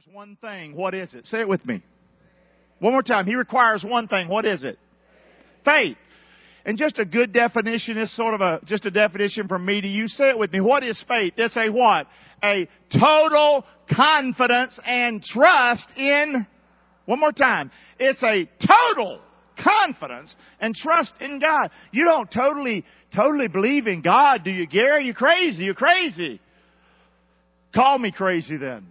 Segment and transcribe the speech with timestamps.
[0.00, 0.76] requires one thing.
[0.76, 1.26] What is it?
[1.26, 1.82] Say it with me.
[2.78, 3.26] One more time.
[3.26, 4.28] He requires one thing.
[4.28, 4.78] What is it?
[5.64, 5.96] Faith.
[6.64, 9.88] And just a good definition is sort of a, just a definition from me to
[9.88, 10.08] you.
[10.08, 10.60] Say it with me.
[10.60, 11.34] What is faith?
[11.36, 12.06] It's a what?
[12.42, 16.46] A total confidence and trust in,
[17.06, 17.70] one more time.
[17.98, 19.20] It's a total
[19.62, 21.70] confidence and trust in God.
[21.92, 25.06] You don't totally, totally believe in God, do you, Gary?
[25.06, 25.64] You're crazy.
[25.64, 26.40] You're crazy.
[27.74, 28.86] Call me crazy then.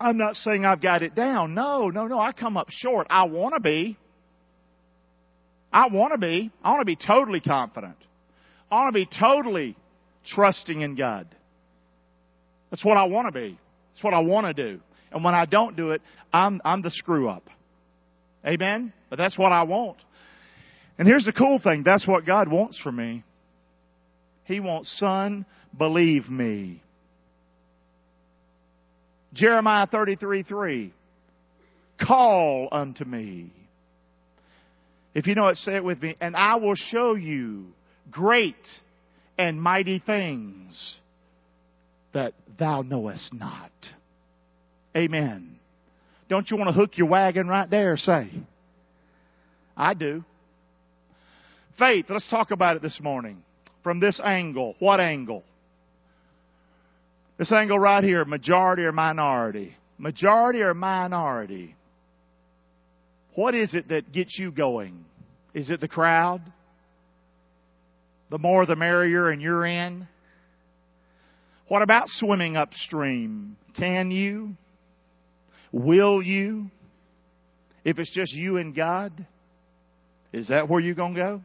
[0.00, 1.54] I'm not saying I've got it down.
[1.54, 2.18] No, no, no.
[2.18, 3.06] I come up short.
[3.10, 3.98] I want to be.
[5.70, 6.50] I want to be.
[6.64, 7.96] I want to be totally confident.
[8.70, 9.76] I want to be totally
[10.26, 11.28] trusting in God.
[12.70, 13.58] That's what I want to be.
[13.92, 14.80] That's what I want to do.
[15.12, 16.00] And when I don't do it,
[16.32, 17.44] I'm, I'm the screw up.
[18.46, 18.92] Amen?
[19.10, 19.98] But that's what I want.
[20.98, 21.82] And here's the cool thing.
[21.84, 23.24] That's what God wants from me.
[24.44, 25.44] He wants, son,
[25.76, 26.82] believe me.
[29.32, 30.92] Jeremiah 33 3.
[32.06, 33.52] Call unto me.
[35.14, 36.16] If you know it, say it with me.
[36.20, 37.66] And I will show you
[38.10, 38.56] great
[39.36, 40.96] and mighty things
[42.12, 43.70] that thou knowest not.
[44.96, 45.56] Amen.
[46.28, 47.96] Don't you want to hook your wagon right there?
[47.96, 48.30] Say.
[49.76, 50.24] I do.
[51.78, 53.42] Faith, let's talk about it this morning.
[53.82, 54.74] From this angle.
[54.78, 55.42] What angle?
[57.40, 59.74] This angle right here, majority or minority?
[59.96, 61.74] Majority or minority?
[63.34, 65.06] What is it that gets you going?
[65.54, 66.42] Is it the crowd?
[68.28, 70.06] The more the merrier and you're in?
[71.68, 73.56] What about swimming upstream?
[73.74, 74.50] Can you?
[75.72, 76.70] Will you?
[77.86, 79.26] If it's just you and God?
[80.34, 81.42] Is that where you're going to go?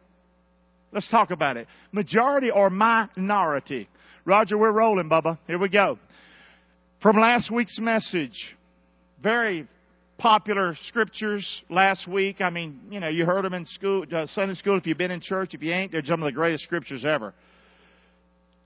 [0.92, 1.68] Let's talk about it.
[1.94, 3.88] Majority or minority?
[4.26, 5.38] Roger, we're rolling, Bubba.
[5.46, 6.00] Here we go.
[7.04, 8.56] From last week's message,
[9.22, 9.68] very
[10.18, 12.42] popular scriptures last week.
[12.42, 14.78] I mean, you know, you heard them in school, uh, Sunday school.
[14.78, 17.36] If you've been in church, if you ain't, they're some of the greatest scriptures ever.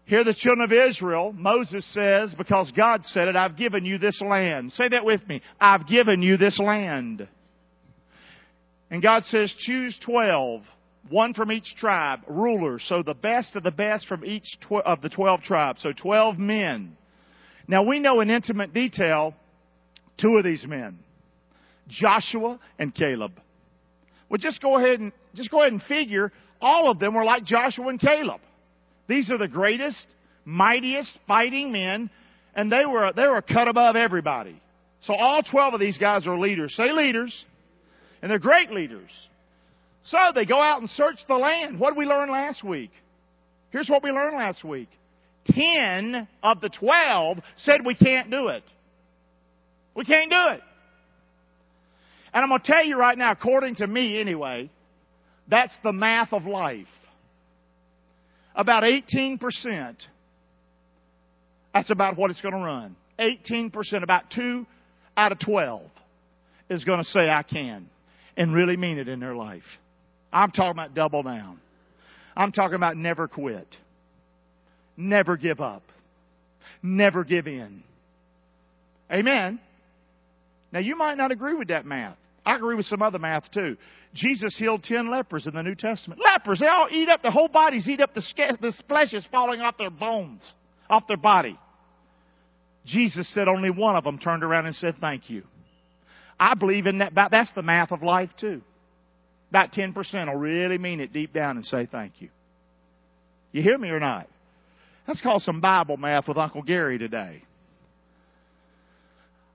[0.05, 4.21] Here, the children of Israel, Moses says, because God said it, I've given you this
[4.21, 4.71] land.
[4.71, 5.41] Say that with me.
[5.59, 7.27] I've given you this land.
[8.89, 10.61] And God says, choose 12,
[11.09, 12.83] one from each tribe, rulers.
[12.87, 15.81] So the best of the best from each tw- of the 12 tribes.
[15.81, 16.97] So 12 men.
[17.67, 19.33] Now we know in intimate detail
[20.17, 20.99] two of these men.
[21.87, 23.31] Joshua and Caleb.
[24.29, 27.45] Well, just go ahead and, just go ahead and figure all of them were like
[27.45, 28.41] Joshua and Caleb.
[29.07, 30.05] These are the greatest,
[30.45, 32.09] mightiest fighting men,
[32.53, 34.61] and they were, they were cut above everybody.
[35.01, 36.75] So all 12 of these guys are leaders.
[36.75, 37.45] Say leaders.
[38.21, 39.09] And they're great leaders.
[40.09, 41.79] So they go out and search the land.
[41.79, 42.91] What did we learn last week?
[43.69, 44.89] Here's what we learned last week.
[45.45, 48.63] Ten of the twelve said we can't do it.
[49.95, 50.61] We can't do it.
[52.33, 54.69] And I'm going to tell you right now, according to me anyway,
[55.47, 56.87] that's the math of life
[58.55, 59.39] about 18%.
[61.73, 62.95] That's about what it's going to run.
[63.19, 63.71] 18%,
[64.03, 64.65] about 2
[65.15, 65.81] out of 12
[66.69, 67.89] is going to say, I can,
[68.37, 69.63] and really mean it in their life.
[70.31, 71.59] I'm talking about double down.
[72.35, 73.67] I'm talking about never quit,
[74.95, 75.83] never give up,
[76.81, 77.83] never give in.
[79.11, 79.59] Amen.
[80.71, 82.15] Now, you might not agree with that math.
[82.45, 83.75] I agree with some other math too.
[84.13, 86.21] Jesus healed ten lepers in the New Testament.
[86.23, 88.23] Lepers, they all eat up, the whole bodies eat up the,
[88.61, 90.53] the flesh is falling off their bones,
[90.89, 91.59] off their body.
[92.85, 95.43] Jesus said only one of them turned around and said, thank you.
[96.39, 98.61] I believe in that, that's the math of life too.
[99.49, 102.29] About 10% will really mean it deep down and say thank you.
[103.51, 104.27] You hear me or not?
[105.07, 107.41] Let's call some Bible math with Uncle Gary today.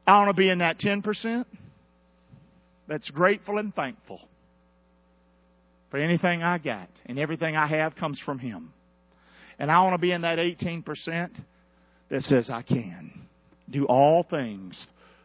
[0.07, 1.45] I want to be in that 10%
[2.89, 4.21] that's grateful and thankful
[5.91, 6.89] for anything I got.
[7.07, 8.73] And everything I have comes from Him.
[9.59, 10.85] And I want to be in that 18%
[12.11, 13.29] that says, I can
[13.71, 14.77] do all things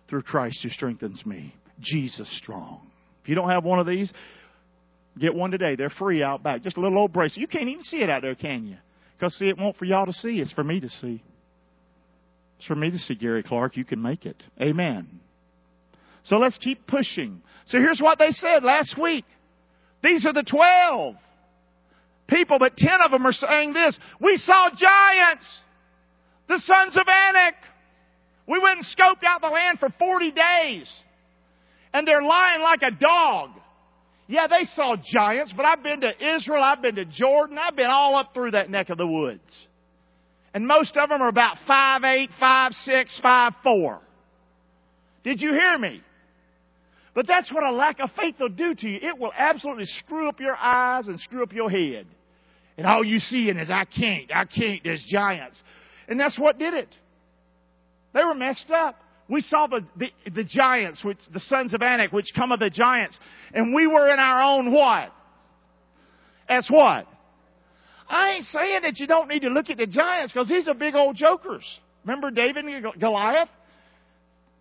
[0.07, 1.55] through Christ who strengthens me.
[1.81, 2.87] Jesus strong.
[3.23, 4.13] If you don't have one of these,
[5.17, 5.75] get one today.
[5.75, 6.63] They're free out back.
[6.63, 7.41] Just a little old bracelet.
[7.41, 8.77] You can't even see it out there, can you?
[9.17, 10.39] Because see, it won't for y'all to see.
[10.39, 11.23] It's for me to see.
[12.57, 13.77] It's for me to see, Gary Clark.
[13.77, 14.41] You can make it.
[14.61, 15.07] Amen.
[16.23, 17.41] So let's keep pushing.
[17.67, 19.25] So here's what they said last week.
[20.03, 21.15] These are the twelve
[22.27, 23.97] people, but ten of them are saying this.
[24.19, 25.59] We saw giants,
[26.47, 27.55] the sons of Anak.
[28.49, 31.01] We went and scoped out the land for 40 days.
[31.93, 33.51] And they're lying like a dog.
[34.29, 37.89] Yeah, they saw giants, but I've been to Israel, I've been to Jordan, I've been
[37.89, 39.67] all up through that neck of the woods.
[40.53, 43.99] And most of them are about five eight, five six, five four.
[45.23, 46.03] Did you hear me?
[47.15, 48.99] But that's what a lack of faith will do to you.
[49.01, 52.05] It will absolutely screw up your eyes and screw up your head.
[52.77, 55.57] And all you see is, I can't, I can't, there's giants.
[56.07, 56.95] And that's what did it.
[58.13, 58.95] They were messed up.
[59.29, 62.71] We saw the, the, the giants, which, the sons of Anak, which come of the
[62.71, 63.17] giants.
[63.53, 65.13] And we were in our own what?
[66.47, 67.05] As what?
[68.09, 70.73] I ain't saying that you don't need to look at the giants because these are
[70.73, 71.63] big old jokers.
[72.03, 73.49] Remember David and Goliath?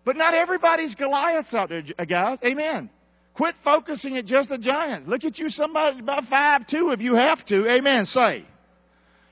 [0.05, 2.37] But not everybody's Goliaths out there, guys.
[2.45, 2.91] Amen.
[3.33, 5.07] Quit focusing at just the giants.
[5.07, 7.67] Look at you, somebody about five two if you have to.
[7.67, 8.05] Amen.
[8.05, 8.45] Say.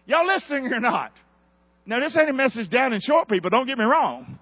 [0.07, 1.11] Y'all listening or not?
[1.85, 4.39] Now this ain't a message down in short people, don't get me wrong.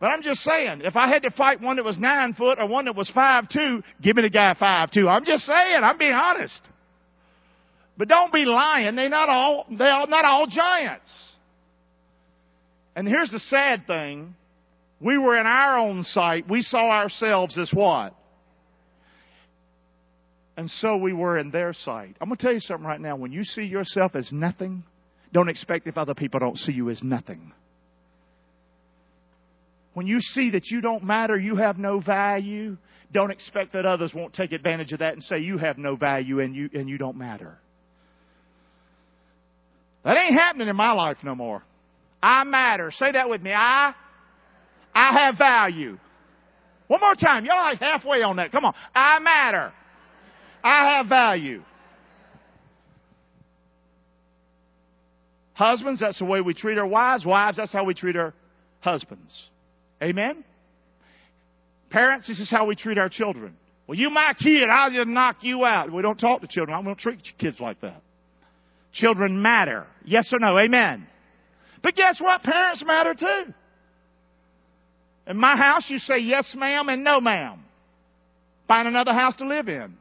[0.00, 2.66] But I'm just saying, if I had to fight one that was nine foot or
[2.66, 5.06] one that was five two, give me the guy five two.
[5.08, 6.60] I'm just saying, I'm being honest.
[7.98, 8.96] But don't be lying.
[8.96, 11.34] They're not all, they're not all giants.
[12.96, 14.34] And here's the sad thing.
[15.00, 16.48] We were in our own sight.
[16.48, 18.14] We saw ourselves as what?
[20.56, 22.16] And so we were in their sight.
[22.20, 23.16] I'm going to tell you something right now.
[23.16, 24.82] When you see yourself as nothing,
[25.32, 27.52] don't expect if other people don't see you as nothing.
[29.94, 32.76] When you see that you don't matter, you have no value,
[33.12, 36.40] don't expect that others won't take advantage of that and say you have no value
[36.40, 37.58] and you, and you don't matter.
[40.04, 41.62] That ain't happening in my life no more.
[42.22, 42.90] I matter.
[42.92, 43.52] Say that with me.
[43.52, 43.94] I,
[44.94, 45.98] I have value.
[46.86, 47.44] One more time.
[47.44, 48.52] Y'all like halfway on that.
[48.52, 48.74] Come on.
[48.94, 49.72] I matter.
[50.62, 51.62] I have value.
[55.54, 57.26] Husbands, that's the way we treat our wives.
[57.26, 58.32] Wives, that's how we treat our
[58.80, 59.50] husbands.
[60.02, 60.44] Amen?
[61.90, 63.56] Parents, this is how we treat our children.
[63.86, 65.92] Well, you my kid, I'll just knock you out.
[65.92, 66.82] We don't talk to children.
[66.84, 68.00] Going to treat kids like that.
[68.92, 69.86] Children matter.
[70.04, 70.58] Yes or no?
[70.58, 71.06] Amen.
[71.82, 72.42] But guess what?
[72.42, 73.52] Parents matter too.
[75.26, 77.64] In my house, you say yes ma'am and no ma'am.
[78.68, 79.96] Find another house to live in.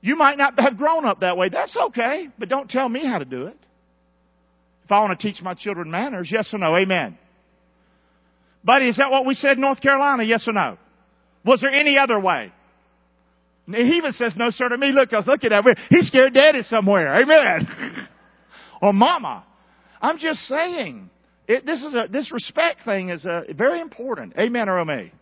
[0.00, 1.48] You might not have grown up that way.
[1.48, 3.56] That's okay, but don't tell me how to do it.
[4.90, 6.76] If I want to teach my children manners, yes or no?
[6.76, 7.16] Amen.
[8.64, 10.24] Buddy, is that what we said in North Carolina?
[10.24, 10.78] Yes or no?
[11.44, 12.50] Was there any other way?
[13.66, 14.90] He even says no sir to me.
[14.90, 15.76] Look, look at that.
[15.90, 17.22] He's scared daddy somewhere.
[17.22, 18.08] Amen.
[18.82, 19.44] or mama.
[20.02, 21.08] I'm just saying.
[21.46, 24.32] It, this is a, this respect thing is a, very important.
[24.36, 25.12] Amen or amen.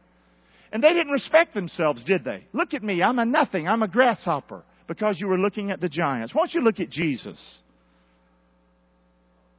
[0.73, 2.47] And they didn't respect themselves, did they?
[2.55, 3.03] Look at me.
[3.03, 3.69] I'm a nothing.
[3.69, 6.35] I'm a grasshopper because you were looking at the giants.
[6.35, 7.61] Why don't you look at Jesus?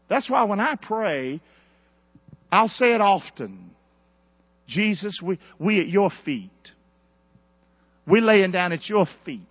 [0.09, 1.39] That's why when I pray,
[2.51, 3.71] I'll say it often.
[4.67, 6.51] Jesus, we, we at your feet.
[8.07, 9.41] We're laying down at your feet.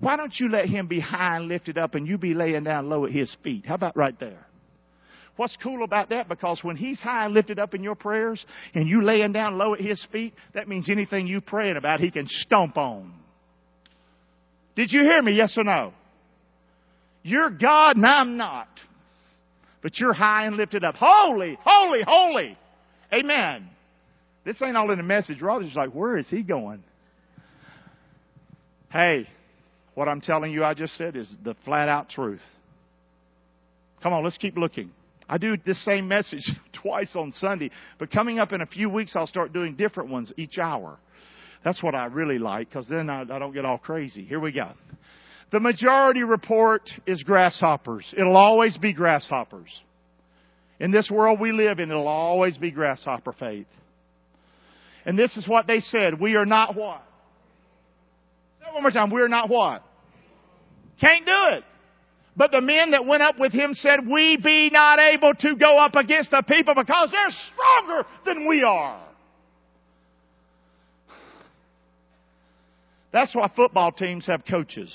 [0.00, 2.88] Why don't you let him be high and lifted up and you be laying down
[2.88, 3.64] low at his feet?
[3.66, 4.46] How about right there?
[5.36, 6.28] What's cool about that?
[6.28, 8.44] Because when he's high and lifted up in your prayers
[8.74, 12.10] and you laying down low at his feet, that means anything you praying about, he
[12.10, 13.12] can stomp on.
[14.76, 15.32] Did you hear me?
[15.32, 15.92] Yes or no?
[17.22, 18.68] You're God and I'm not.
[19.84, 20.94] But you're high and lifted up.
[20.98, 22.56] Holy, holy, holy.
[23.12, 23.68] Amen.
[24.42, 25.40] This ain't all in the message.
[25.40, 26.82] Just like, where is he going?
[28.90, 29.28] Hey,
[29.94, 32.40] what I'm telling you, I just said, is the flat out truth.
[34.02, 34.90] Come on, let's keep looking.
[35.28, 36.50] I do this same message
[36.82, 40.32] twice on Sunday, but coming up in a few weeks, I'll start doing different ones
[40.38, 40.98] each hour.
[41.62, 44.24] That's what I really like, because then I, I don't get all crazy.
[44.24, 44.72] Here we go.
[45.54, 48.12] The majority report is grasshoppers.
[48.18, 49.68] It'll always be grasshoppers.
[50.80, 53.68] In this world we live in, it'll always be grasshopper faith.
[55.04, 56.18] And this is what they said.
[56.18, 57.04] We are not what?
[58.58, 59.12] Say one more time.
[59.12, 59.84] We are not what?
[61.00, 61.62] Can't do it.
[62.36, 65.78] But the men that went up with him said, we be not able to go
[65.78, 69.00] up against the people because they're stronger than we are.
[73.12, 74.92] That's why football teams have coaches.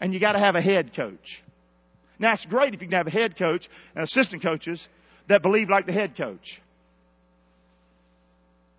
[0.00, 1.42] And you gotta have a head coach.
[2.18, 4.86] Now it's great if you can have a head coach and assistant coaches
[5.28, 6.60] that believe like the head coach.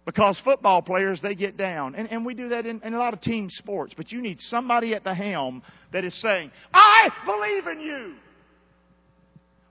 [0.05, 1.95] Because football players, they get down.
[1.95, 3.93] And, and we do that in, in a lot of team sports.
[3.95, 5.61] But you need somebody at the helm
[5.93, 8.13] that is saying, I believe in you.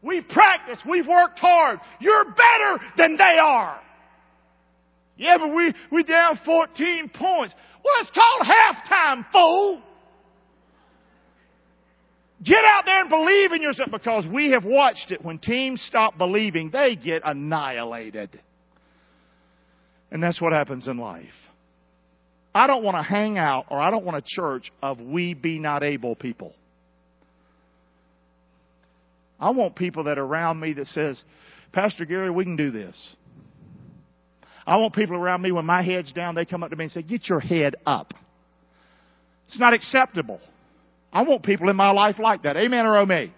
[0.03, 0.83] We've practiced.
[0.89, 1.81] We've worked hard.
[2.01, 3.81] You're better than they are.
[5.17, 7.55] Yeah, but we, we down 14 points.
[7.85, 9.83] Well, it's called halftime, fool.
[12.43, 15.23] Get out there and believe in yourself because we have watched it.
[15.23, 18.41] When teams stop believing, they get annihilated.
[20.11, 21.27] And that's what happens in life.
[22.55, 25.59] I don't want to hang out or I don't want a church of we be
[25.59, 26.55] not able people.
[29.39, 31.23] I want people that are around me that says,
[31.73, 32.97] Pastor Gary, we can do this.
[34.67, 36.93] I want people around me when my head's down, they come up to me and
[36.93, 38.13] say, get your head up.
[39.49, 40.41] It's not acceptable.
[41.13, 42.57] I want people in my life like that.
[42.57, 43.33] Amen or oh me?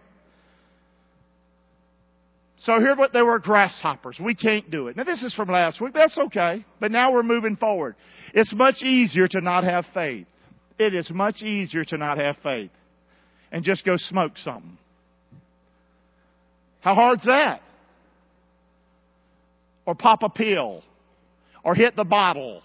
[2.58, 4.20] So here what they were grasshoppers.
[4.22, 4.96] We can't do it.
[4.96, 5.94] Now this is from last week.
[5.94, 6.64] That's okay.
[6.78, 7.96] But now we're moving forward.
[8.34, 10.26] It's much easier to not have faith.
[10.78, 12.70] It is much easier to not have faith.
[13.50, 14.78] And just go smoke something.
[16.80, 17.62] How hard's that?
[19.84, 20.82] Or pop a pill.
[21.64, 22.62] Or hit the bottle.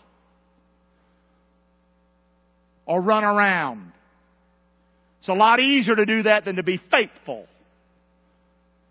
[2.85, 3.93] Or run around.
[5.27, 7.48] It's a lot easier to do that than to be faithful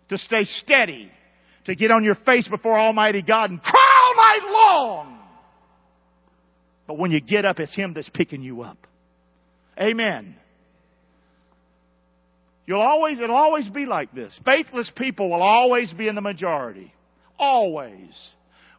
[0.09, 1.11] to stay steady,
[1.65, 5.19] to get on your face before Almighty God and cry all night long.
[6.85, 8.77] But when you get up, it's Him that's picking you up.
[9.81, 10.35] Amen.
[12.67, 14.39] You'll always, it'll always be like this.
[14.45, 16.93] Faithless people will always be in the majority.
[17.39, 18.29] Always.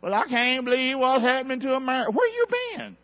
[0.00, 2.12] Well, I can't believe what's happening to America.
[2.12, 2.46] Where you
[2.76, 2.96] been?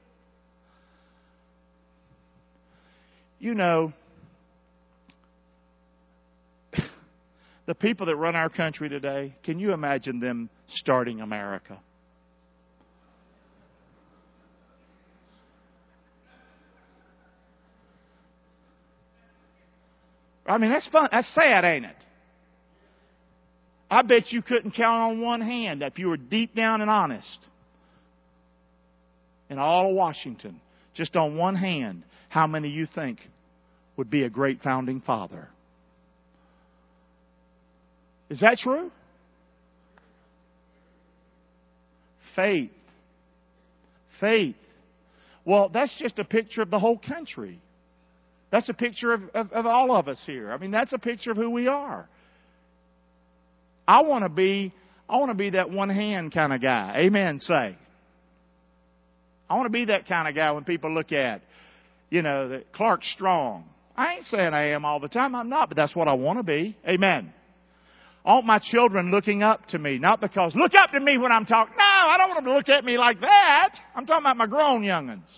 [3.41, 3.93] You know,
[7.67, 11.79] the people that run our country today, can you imagine them starting America?
[20.47, 21.09] I mean, that's fun.
[21.11, 21.97] That's sad, ain't it?
[23.91, 27.39] I bet you couldn't count on one hand if you were deep down and honest
[29.49, 30.61] in all of Washington,
[30.95, 33.21] just on one hand, how many you think
[33.97, 35.49] would be a great founding father?
[38.31, 38.91] Is that true?
[42.35, 42.71] Faith.
[44.21, 44.57] Faith.
[45.45, 47.61] Well, that's just a picture of the whole country.
[48.51, 50.53] That's a picture of, of, of all of us here.
[50.53, 52.09] I mean, that's a picture of who we are.
[53.87, 54.73] I want to be,
[55.09, 56.95] I want to be that one hand kind of guy.
[56.99, 57.41] Amen.
[57.41, 57.77] Say.
[59.49, 61.43] I want to be that kind of guy when people look at,
[62.11, 63.65] you know, that Clark Strong.
[63.97, 65.35] I ain't saying I am all the time.
[65.35, 66.77] I'm not, but that's what I want to be.
[66.89, 67.33] Amen.
[68.25, 71.45] Want my children looking up to me, not because, look up to me when I'm
[71.45, 71.75] talking.
[71.77, 73.75] No, I don't want them to look at me like that.
[73.95, 75.29] I'm talking about my grown young'uns.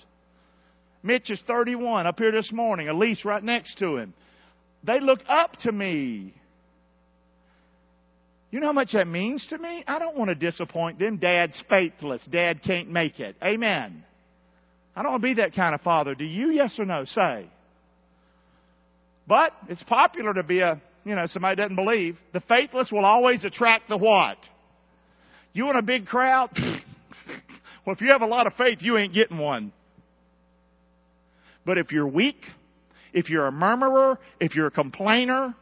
[1.02, 2.88] Mitch is 31, up here this morning.
[2.88, 4.14] Elise right next to him.
[4.84, 6.34] They look up to me.
[8.52, 9.82] You know how much that means to me?
[9.86, 11.16] I don't want to disappoint them.
[11.16, 12.22] Dad's faithless.
[12.30, 13.36] Dad can't make it.
[13.44, 14.04] Amen.
[14.94, 16.14] I don't want to be that kind of father.
[16.14, 16.50] Do you?
[16.52, 17.04] Yes or no?
[17.04, 17.50] Say.
[19.26, 23.44] But it's popular to be a you know, somebody doesn't believe, the faithless will always
[23.44, 24.36] attract the what?
[25.52, 26.50] You want a big crowd?
[27.86, 29.72] well, if you have a lot of faith, you ain't getting one.
[31.64, 32.42] But if you're weak,
[33.12, 35.54] if you're a murmurer, if you're a complainer,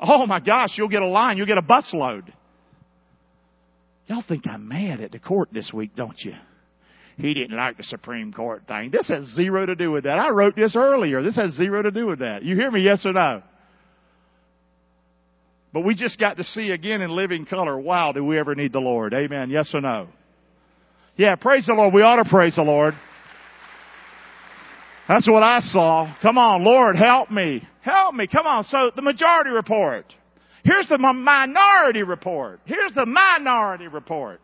[0.00, 2.24] oh my gosh, you'll get a line, you'll get a busload.
[4.08, 6.34] Y'all think I'm mad at the court this week, don't you?
[7.16, 8.90] He didn't like the Supreme Court thing.
[8.90, 10.18] This has zero to do with that.
[10.18, 11.22] I wrote this earlier.
[11.22, 12.42] This has zero to do with that.
[12.42, 13.42] You hear me, yes or no?
[15.74, 18.72] But we just got to see again in living color, wow, do we ever need
[18.72, 19.12] the Lord?
[19.12, 19.50] Amen.
[19.50, 20.06] Yes or no?
[21.16, 21.92] Yeah, praise the Lord.
[21.92, 22.94] We ought to praise the Lord.
[25.08, 26.14] That's what I saw.
[26.22, 27.66] Come on, Lord, help me.
[27.82, 28.28] Help me.
[28.28, 28.62] Come on.
[28.62, 30.06] So the majority report.
[30.62, 32.60] Here's the minority report.
[32.66, 34.40] Here's the minority report.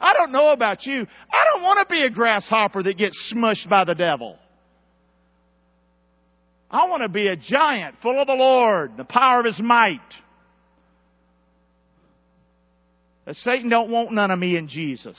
[0.00, 1.06] I don't know about you.
[1.30, 4.36] I don't want to be a grasshopper that gets smushed by the devil.
[6.68, 10.00] I want to be a giant full of the Lord, the power of His might.
[13.24, 15.18] That Satan don't want none of me and Jesus.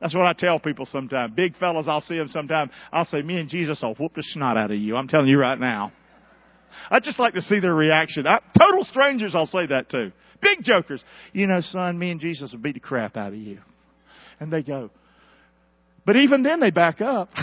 [0.00, 1.34] That's what I tell people sometimes.
[1.34, 2.70] Big fellas, I'll see them sometimes.
[2.92, 4.96] I'll say, me and Jesus will whoop the snot out of you.
[4.96, 5.92] I'm telling you right now.
[6.90, 8.26] I just like to see their reaction.
[8.26, 10.12] I, total strangers, I'll say that too.
[10.40, 11.02] Big jokers.
[11.32, 13.58] You know, son, me and Jesus will beat the crap out of you.
[14.38, 14.90] And they go,
[16.06, 17.30] but even then they back up.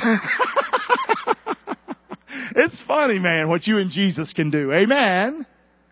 [2.55, 4.71] it's funny, man, what you and Jesus can do.
[4.71, 5.45] Amen.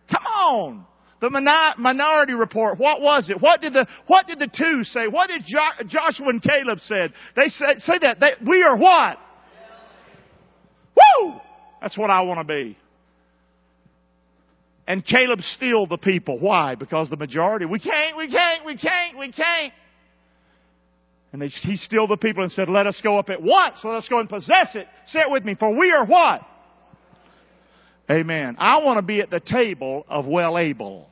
[0.10, 0.86] Come on.
[1.24, 1.30] The
[1.78, 3.42] minority report, what was it?
[3.42, 5.08] What did the, what did the two say?
[5.08, 7.14] What did jo- Joshua and Caleb said?
[7.38, 9.18] They said, say that, they, we are what?
[10.98, 11.36] Woo!
[11.80, 12.78] That's what I want to be.
[14.86, 16.40] And Caleb steal the people.
[16.40, 16.76] Why?
[16.76, 19.72] Because the majority, we can't, we can't, we can't, we can't.
[21.32, 23.78] And they, he steal the people and said, let us go up at once.
[23.86, 24.88] Let us go and possess it.
[25.06, 25.56] Say it with me.
[25.58, 26.42] For we are what?
[28.12, 28.58] Amen.
[28.60, 31.08] I want to be at the table of well able.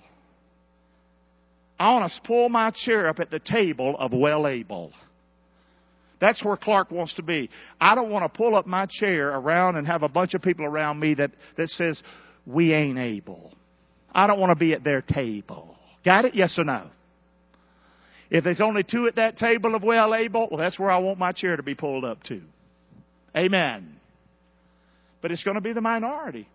[1.82, 4.92] I want to pull my chair up at the table of well able.
[6.20, 7.50] That's where Clark wants to be.
[7.80, 10.64] I don't want to pull up my chair around and have a bunch of people
[10.64, 12.00] around me that, that says,
[12.46, 13.56] we ain't able.
[14.14, 15.76] I don't want to be at their table.
[16.06, 16.36] Got it?
[16.36, 16.88] Yes or no?
[18.30, 21.18] If there's only two at that table of well able, well, that's where I want
[21.18, 22.44] my chair to be pulled up to.
[23.36, 23.96] Amen.
[25.20, 26.48] But it's going to be the minority.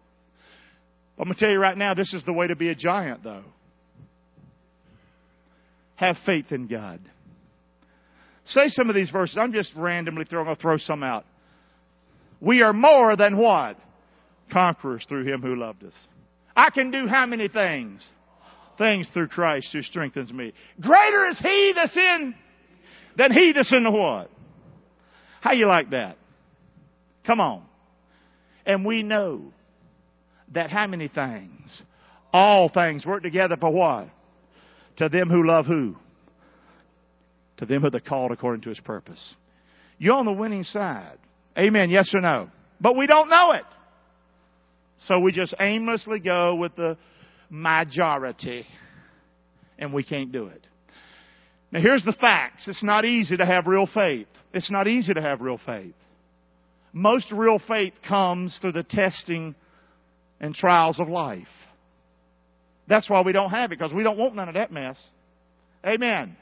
[1.19, 3.25] I'm going to tell you right now, this is the way to be a giant,
[3.25, 3.43] though.
[5.97, 7.01] Have faith in God.
[8.47, 9.37] Say some of these verses.
[9.39, 11.25] I'm just randomly throwing, I'll throw some out.
[12.41, 13.77] We are more than what?
[14.53, 15.95] Conquerors through Him who loved us.
[16.55, 18.07] I can do how many things?
[18.79, 20.53] Things through Christ who strengthens me.
[20.81, 22.35] Greater is He that's in
[23.17, 24.31] than He that's in the what?
[25.41, 26.19] How you like that?
[27.27, 27.63] Come on.
[28.65, 29.53] And we know
[30.53, 31.83] that how many things?
[32.33, 34.09] All things work together for what?
[34.97, 35.97] To them who love who?
[37.59, 39.35] To them who are called according to his purpose.
[39.99, 41.19] You're on the winning side.
[41.59, 41.91] Amen.
[41.91, 42.51] Yes or no?
[42.81, 43.65] But we don't know it.
[45.07, 46.97] So we just aimlessly go with the
[47.51, 48.67] majority.
[49.79, 50.67] And we can't do it.
[51.73, 52.67] Now here's the facts.
[52.69, 54.29] It's not easy to have real faith.
[54.53, 55.95] It's not easy to have real faith.
[56.93, 59.55] Most real faith comes through the testing
[60.41, 61.47] and trials of life.
[62.89, 64.97] That's why we don't have it, because we don't want none of that mess.
[65.85, 66.37] Amen.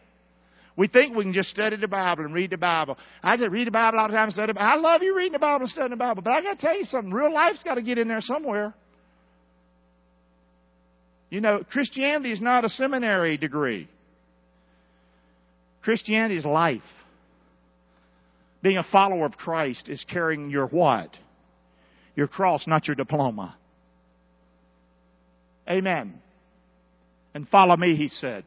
[0.77, 2.99] We think we can just study the Bible and read the Bible.
[3.23, 4.53] I just read the Bible all the time and study.
[4.57, 6.77] I love you reading the Bible and studying the Bible, but I got to tell
[6.77, 7.13] you something.
[7.13, 8.75] Real life's got to get in there somewhere.
[11.31, 13.89] You know, Christianity is not a seminary degree.
[15.83, 16.83] Christianity is life.
[18.63, 21.11] Being a follower of Christ is carrying your what?
[22.17, 23.57] Your cross, not your diploma.
[25.69, 26.21] Amen.
[27.35, 28.45] And follow me, he said.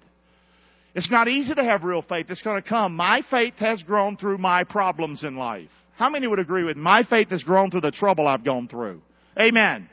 [0.96, 2.28] It's not easy to have real faith.
[2.30, 2.96] It's going to come.
[2.96, 5.70] My faith has grown through my problems in life.
[5.96, 6.78] How many would agree with?
[6.78, 9.02] My faith has grown through the trouble I've gone through.
[9.40, 9.90] Amen.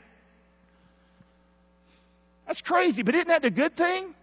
[2.47, 4.13] That's crazy, but isn't that the good thing?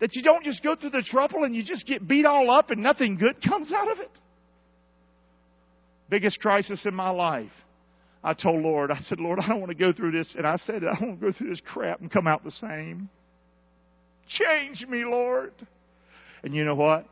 [0.00, 2.70] That you don't just go through the trouble and you just get beat all up
[2.70, 4.10] and nothing good comes out of it?
[6.08, 7.50] Biggest crisis in my life.
[8.22, 10.34] I told Lord, I said, Lord, I don't want to go through this.
[10.36, 12.50] And I said, I don't want to go through this crap and come out the
[12.52, 13.08] same.
[14.28, 15.52] Change me, Lord.
[16.42, 17.06] And you know what?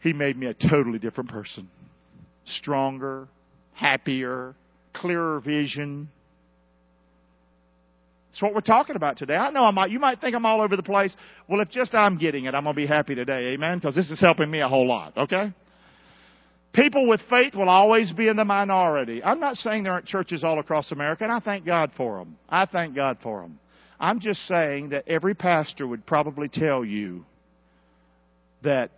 [0.00, 1.68] He made me a totally different person.
[2.44, 3.28] Stronger,
[3.74, 4.54] happier,
[4.94, 6.08] clearer vision.
[8.30, 9.34] That's what we're talking about today.
[9.34, 11.14] I know I might, you might think I'm all over the place.
[11.48, 13.52] Well, if just I'm getting it, I'm going to be happy today.
[13.52, 13.78] Amen?
[13.78, 15.16] Because this is helping me a whole lot.
[15.16, 15.52] Okay?
[16.72, 19.22] People with faith will always be in the minority.
[19.24, 22.38] I'm not saying there aren't churches all across America, and I thank God for them.
[22.48, 23.58] I thank God for them.
[24.00, 27.26] I'm just saying that every pastor would probably tell you
[28.62, 28.90] that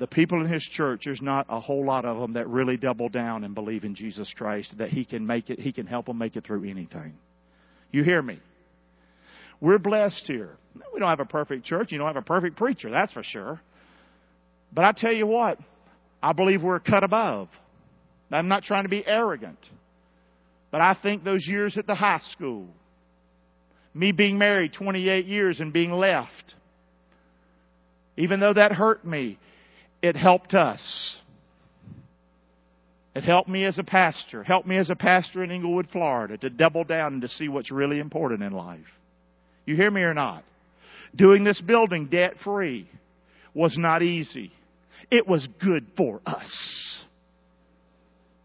[0.00, 3.08] the people in his church, there's not a whole lot of them that really double
[3.08, 6.18] down and believe in Jesus Christ, that he can make it, he can help them
[6.18, 7.14] make it through anything.
[7.92, 8.40] You hear me?
[9.60, 10.56] We're blessed here.
[10.92, 11.92] We don't have a perfect church.
[11.92, 13.60] You don't have a perfect preacher, that's for sure.
[14.72, 15.58] But I tell you what,
[16.22, 17.48] I believe we're cut above.
[18.32, 19.58] I'm not trying to be arrogant.
[20.70, 22.68] But I think those years at the high school,
[23.94, 26.54] me being married 28 years and being left,
[28.16, 29.38] even though that hurt me,
[30.02, 31.16] it helped us.
[33.14, 36.50] It helped me as a pastor, helped me as a pastor in Englewood, Florida, to
[36.50, 38.78] double down and to see what's really important in life.
[39.66, 40.44] You hear me or not?
[41.14, 42.88] Doing this building debt free
[43.52, 44.52] was not easy
[45.10, 47.02] it was good for us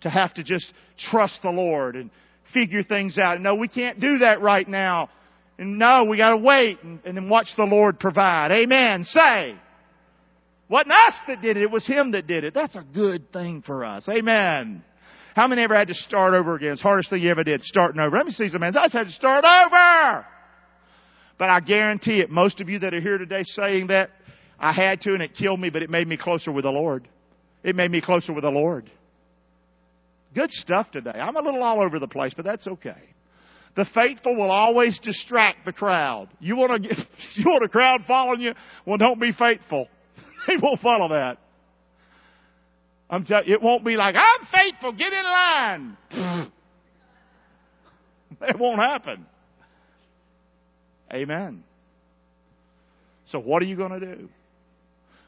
[0.01, 0.71] to have to just
[1.09, 2.09] trust the Lord and
[2.53, 3.39] figure things out.
[3.39, 5.09] No, we can't do that right now.
[5.57, 8.51] And no, we gotta wait and, and then watch the Lord provide.
[8.51, 9.05] Amen.
[9.05, 9.55] Say.
[10.67, 12.53] Wasn't us that did it, it was Him that did it.
[12.53, 14.07] That's a good thing for us.
[14.09, 14.83] Amen.
[15.35, 16.71] How many ever had to start over again?
[16.71, 18.15] It's the hardest thing you ever did, starting over.
[18.15, 18.77] Let me see some hands.
[18.77, 20.25] I just had to start over.
[21.37, 24.11] But I guarantee it, most of you that are here today saying that,
[24.57, 27.07] I had to and it killed me, but it made me closer with the Lord.
[27.63, 28.89] It made me closer with the Lord.
[30.33, 31.11] Good stuff today.
[31.11, 33.01] I'm a little all over the place, but that's okay.
[33.75, 36.29] The faithful will always distract the crowd.
[36.39, 36.97] You want to get,
[37.35, 38.53] you want a crowd following you?
[38.85, 39.87] Well, don't be faithful.
[40.47, 41.39] They won't follow that.
[43.09, 45.97] I'm it won't be like, I'm faithful, get in line.
[48.41, 49.25] it won't happen.
[51.11, 51.63] Amen.
[53.25, 54.29] So what are you going to do?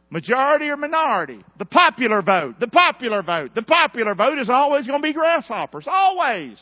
[0.10, 1.44] Majority or minority?
[1.60, 2.60] The popular vote.
[2.60, 3.56] The popular vote.
[3.56, 5.86] The popular vote is always going to be grasshoppers.
[5.88, 6.62] Always.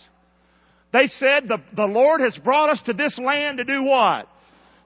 [0.93, 4.27] They said the, the Lord has brought us to this land to do what?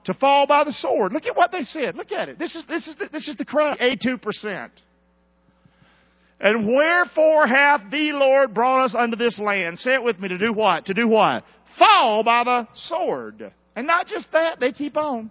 [0.06, 1.12] To fall by the sword.
[1.12, 1.94] Look at what they said.
[1.94, 2.38] Look at it.
[2.38, 3.78] This is, this is, the, this is the crowd.
[3.78, 4.70] 82%.
[6.40, 9.78] And wherefore hath the Lord brought us unto this land?
[9.78, 10.28] Say it with me.
[10.28, 10.86] To do what?
[10.86, 11.44] To do what?
[11.80, 13.52] fall by the sword.
[13.74, 15.30] And not just that, they keep on.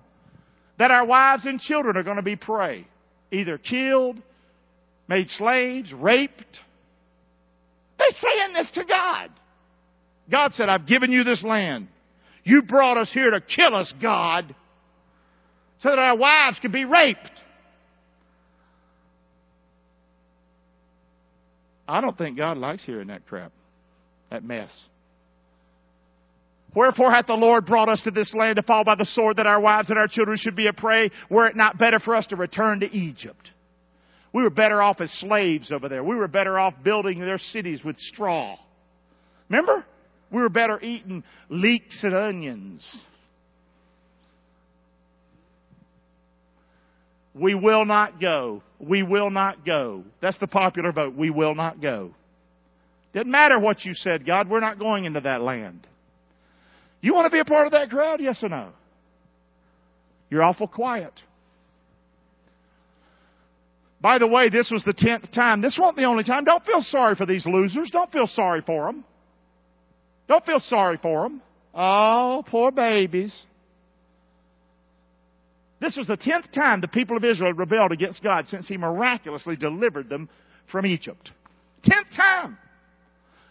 [0.77, 2.87] That our wives and children are going to be prey.
[3.31, 4.17] Either killed,
[5.07, 6.59] made slaves, raped.
[7.97, 9.29] They're saying this to God.
[10.29, 11.87] God said, I've given you this land.
[12.43, 14.55] You brought us here to kill us, God,
[15.81, 17.41] so that our wives could be raped.
[21.87, 23.51] I don't think God likes hearing that crap,
[24.29, 24.69] that mess.
[26.75, 29.47] Wherefore hath the Lord brought us to this land to fall by the sword that
[29.47, 31.09] our wives and our children should be a prey?
[31.29, 33.49] Were it not better for us to return to Egypt?
[34.31, 36.03] We were better off as slaves over there.
[36.03, 38.55] We were better off building their cities with straw.
[39.49, 39.83] Remember?
[40.31, 42.99] We were better eating leeks and onions.
[47.33, 48.61] We will not go.
[48.79, 50.03] We will not go.
[50.21, 51.15] That's the popular vote.
[51.15, 52.11] We will not go.
[53.13, 55.87] Doesn't matter what you said, God, we're not going into that land.
[57.01, 58.21] You want to be a part of that crowd?
[58.21, 58.69] Yes or no?
[60.29, 61.13] You're awful quiet.
[64.01, 65.61] By the way, this was the tenth time.
[65.61, 66.43] This wasn't the only time.
[66.43, 67.89] Don't feel sorry for these losers.
[67.91, 69.03] Don't feel sorry for them.
[70.29, 71.41] Don't feel sorry for them.
[71.73, 73.37] Oh, poor babies.
[75.81, 79.55] This was the tenth time the people of Israel rebelled against God since He miraculously
[79.55, 80.29] delivered them
[80.71, 81.31] from Egypt.
[81.83, 82.57] Tenth time.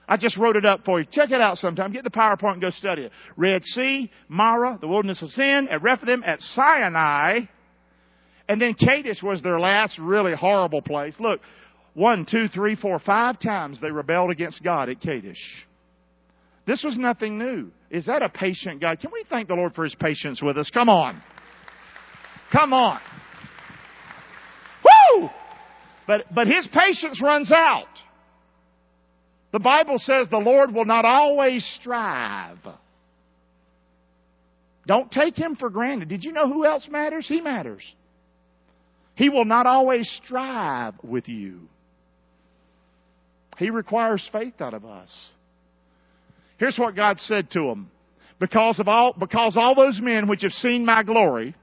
[0.08, 1.06] I just wrote it up for you.
[1.10, 1.92] Check it out sometime.
[1.92, 3.12] Get the PowerPoint and go study it.
[3.36, 7.40] Red Sea, Marah, the wilderness of Sin, at Rephidim, at Sinai,
[8.48, 11.14] and then Kadesh was their last really horrible place.
[11.18, 11.40] Look,
[11.92, 15.66] one, two, three, four, five times they rebelled against God at Kadesh.
[16.68, 17.70] This was nothing new.
[17.90, 19.00] Is that a patient God?
[19.00, 20.68] Can we thank the Lord for His patience with us?
[20.68, 21.22] Come on.
[22.52, 23.00] Come on.
[24.85, 25.31] Woo!
[26.07, 27.87] But, but His patience runs out.
[29.50, 32.59] The Bible says the Lord will not always strive.
[34.87, 36.11] Don't take Him for granted.
[36.11, 37.26] Did you know who else matters?
[37.26, 37.83] He matters.
[39.14, 41.61] He will not always strive with you.
[43.57, 45.31] He requires faith out of us.
[46.58, 47.90] Here's what God said to them.
[48.40, 51.54] Because of all, because all those men which have seen my glory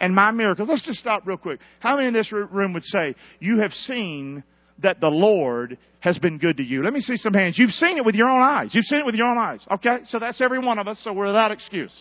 [0.00, 0.68] and my miracles.
[0.68, 1.60] Let's just stop real quick.
[1.78, 4.42] How many in this room would say, you have seen
[4.80, 6.82] that the Lord has been good to you?
[6.82, 7.58] Let me see some hands.
[7.58, 8.70] You've seen it with your own eyes.
[8.72, 9.64] You've seen it with your own eyes.
[9.70, 9.98] Okay?
[10.06, 11.96] So that's every one of us, so we're without excuse.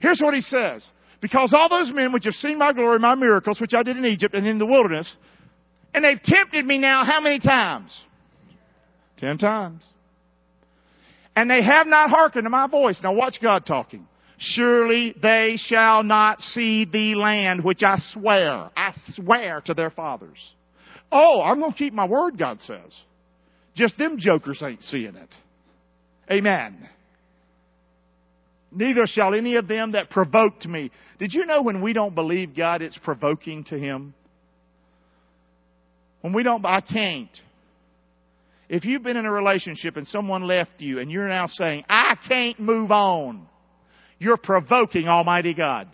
[0.00, 0.88] Here's what he says.
[1.20, 4.04] Because all those men which have seen my glory, my miracles, which I did in
[4.04, 5.16] Egypt and in the wilderness,
[5.94, 7.96] and they've tempted me now how many times?
[9.16, 9.82] Ten times
[11.36, 12.98] and they have not hearkened to my voice.
[13.02, 14.06] Now watch God talking.
[14.38, 20.38] Surely they shall not see the land which I swear, I swear to their fathers.
[21.10, 22.92] Oh, I'm going to keep my word, God says.
[23.76, 25.28] Just them jokers ain't seeing it.
[26.30, 26.88] Amen.
[28.72, 30.90] Neither shall any of them that provoked me.
[31.18, 34.14] Did you know when we don't believe God, it's provoking to Him?
[36.22, 37.28] When we don't, I can't.
[38.68, 42.16] If you've been in a relationship and someone left you and you're now saying, I
[42.28, 43.46] can't move on,
[44.18, 45.88] you're provoking Almighty God.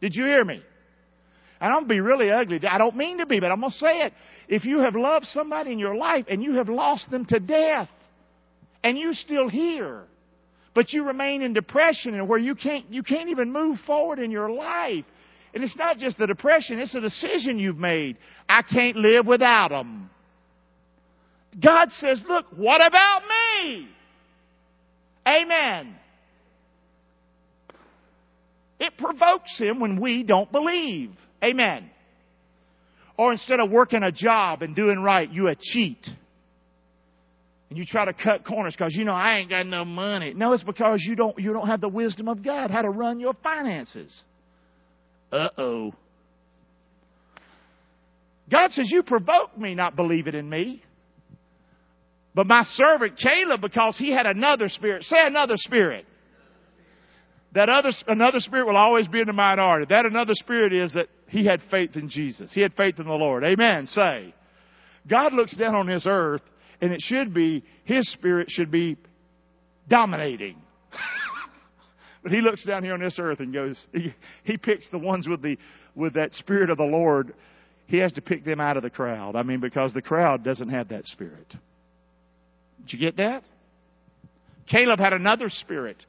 [0.00, 0.62] Did you hear me?
[1.60, 2.60] And I'm to be really ugly.
[2.66, 4.14] I don't mean to be, but I'm going to say it.
[4.48, 7.88] If you have loved somebody in your life and you have lost them to death,
[8.82, 10.04] and you're still here,
[10.74, 14.30] but you remain in depression and where you can't, you can't even move forward in
[14.30, 15.04] your life.
[15.52, 18.16] And it's not just the depression, it's a decision you've made.
[18.48, 20.08] I can't live without them.
[21.58, 23.88] God says, look, what about me?
[25.26, 25.96] Amen.
[28.78, 31.12] It provokes him when we don't believe.
[31.44, 31.90] Amen.
[33.16, 36.08] Or instead of working a job and doing right, you a cheat.
[37.68, 40.32] And you try to cut corners because you know I ain't got no money.
[40.34, 43.20] No, it's because you don't you don't have the wisdom of God how to run
[43.20, 44.24] your finances.
[45.30, 45.92] Uh oh.
[48.50, 50.82] God says, You provoke me not believing in me.
[52.34, 56.06] But my servant Caleb, because he had another spirit, say another spirit.
[57.52, 59.86] That other, another spirit will always be in the minority.
[59.90, 62.52] That another spirit is that he had faith in Jesus.
[62.52, 63.42] He had faith in the Lord.
[63.42, 63.86] Amen.
[63.86, 64.32] Say.
[65.08, 66.42] God looks down on this earth
[66.80, 68.96] and it should be, his spirit should be
[69.88, 70.56] dominating.
[72.22, 74.14] but he looks down here on this earth and goes, he,
[74.44, 75.56] he picks the ones with the,
[75.96, 77.34] with that spirit of the Lord.
[77.86, 79.34] He has to pick them out of the crowd.
[79.34, 81.52] I mean, because the crowd doesn't have that spirit.
[82.82, 83.42] Did you get that?
[84.68, 86.04] Caleb had another spirit.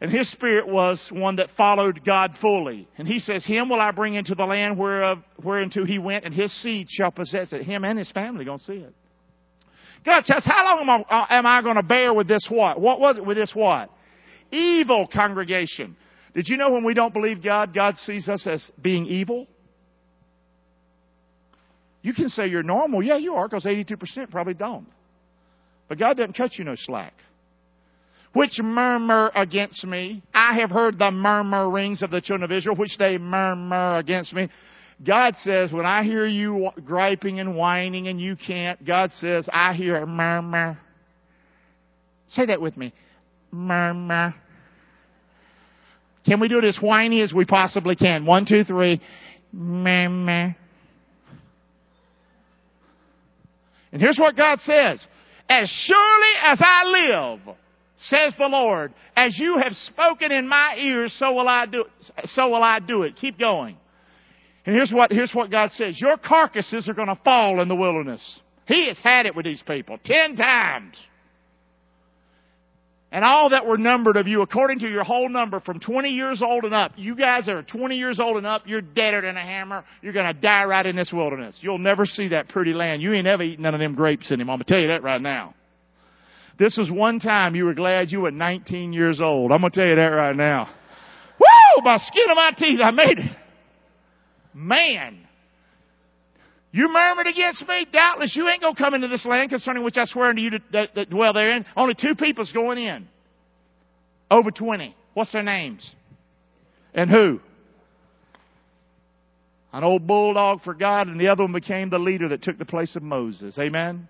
[0.00, 2.88] And his spirit was one that followed God fully.
[2.98, 6.34] And he says, Him will I bring into the land whereof, whereinto he went, and
[6.34, 7.62] his seed shall possess it.
[7.62, 8.94] Him and his family going to see it.
[10.04, 12.78] God says, how long am I, uh, am I going to bear with this what?
[12.78, 13.90] What was it with this what?
[14.50, 15.96] Evil congregation.
[16.34, 19.46] Did you know when we don't believe God, God sees us as being evil?
[22.02, 23.02] You can say you're normal.
[23.02, 24.86] Yeah, you are, because 82% probably don't.
[25.88, 27.14] But God doesn't cut you no slack.
[28.32, 30.22] Which murmur against me.
[30.34, 34.48] I have heard the murmurings of the children of Israel, which they murmur against me.
[35.04, 39.74] God says, when I hear you griping and whining and you can't, God says, I
[39.74, 40.78] hear a murmur.
[42.30, 42.92] Say that with me.
[43.52, 44.34] Murmur.
[46.26, 48.24] Can we do it as whiny as we possibly can?
[48.24, 49.00] One, two, three.
[49.52, 50.56] Murmur.
[53.92, 55.06] And here's what God says.
[55.48, 57.56] As surely as I live,
[57.98, 61.84] says the Lord, as you have spoken in my ears, so will I do,
[62.26, 63.16] so will I do it.
[63.16, 63.76] Keep going.
[64.66, 66.00] And here's what, here's what God says.
[66.00, 68.40] Your carcasses are going to fall in the wilderness.
[68.66, 69.98] He has had it with these people.
[70.02, 70.96] Ten times.
[73.14, 76.42] And all that were numbered of you, according to your whole number, from 20 years
[76.42, 79.36] old and up, you guys that are 20 years old and up, you're deader than
[79.36, 79.84] a hammer.
[80.02, 81.56] You're going to die right in this wilderness.
[81.60, 83.02] You'll never see that pretty land.
[83.02, 84.50] You ain't ever eaten none of them grapes in him.
[84.50, 85.54] I'm going to tell you that right now.
[86.58, 89.52] This was one time you were glad you were 19 years old.
[89.52, 90.68] I'm going to tell you that right now.
[91.38, 91.84] Woo!
[91.84, 93.36] By skin of my teeth, I made it.
[94.52, 95.23] Man.
[96.74, 97.86] You murmured against me?
[97.92, 100.50] Doubtless you ain't going to come into this land concerning which I swear unto you
[100.50, 101.64] to, that, that dwell therein.
[101.76, 103.06] Only two people's going in.
[104.28, 104.96] Over 20.
[105.12, 105.88] What's their names?
[106.92, 107.38] And who?
[109.72, 112.64] An old bulldog for God, and the other one became the leader that took the
[112.64, 113.56] place of Moses.
[113.56, 114.08] Amen?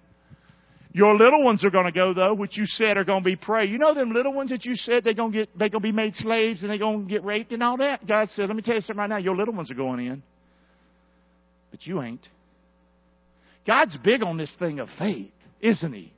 [0.91, 3.37] Your little ones are going to go though, which you said are going to be
[3.37, 3.67] prey.
[3.67, 5.89] You know them little ones that you said they're going to get, they're going to
[5.89, 8.07] be made slaves and they're going to get raped and all that?
[8.07, 9.19] God said, let me tell you something right now.
[9.19, 10.23] Your little ones are going in.
[11.71, 12.27] But you ain't.
[13.67, 16.13] God's big on this thing of faith, isn't He?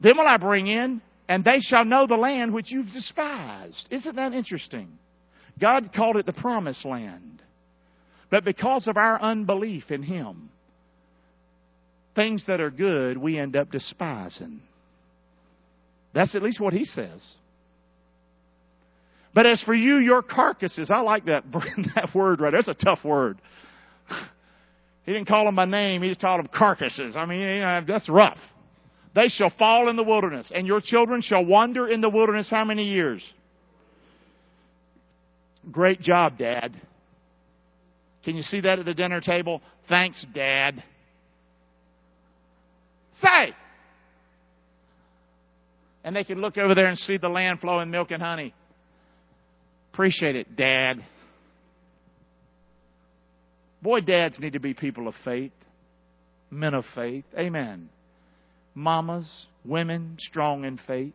[0.00, 3.86] Then will I bring in, and they shall know the land which you've despised.
[3.90, 4.98] Isn't that interesting?
[5.60, 7.42] God called it the promised land.
[8.30, 10.50] But because of our unbelief in Him,
[12.18, 14.60] things that are good we end up despising.
[16.14, 17.24] That's at least what he says.
[19.34, 21.44] But as for you, your carcasses, I like that,
[21.94, 22.52] that word right.
[22.52, 23.38] That's a tough word.
[25.08, 27.16] He didn't call them by name, he just called them carcasses.
[27.16, 28.36] I mean, you know, that's rough.
[29.14, 32.66] They shall fall in the wilderness, and your children shall wander in the wilderness how
[32.66, 33.24] many years?
[35.72, 36.78] Great job, Dad.
[38.22, 39.62] Can you see that at the dinner table?
[39.88, 40.84] Thanks, Dad.
[43.22, 43.54] Say!
[46.04, 48.52] And they can look over there and see the land flowing milk and honey.
[49.94, 51.02] Appreciate it, Dad.
[53.82, 55.52] Boy, dads need to be people of faith,
[56.50, 57.24] men of faith.
[57.36, 57.88] Amen.
[58.74, 59.28] Mamas,
[59.64, 61.12] women, strong in faith.